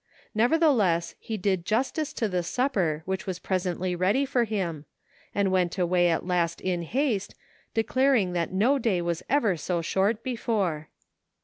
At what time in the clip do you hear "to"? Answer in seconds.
2.13-2.27